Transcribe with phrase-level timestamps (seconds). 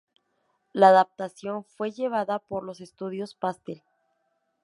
[0.73, 3.83] La adaptación fue llevada por los estudios Pastel.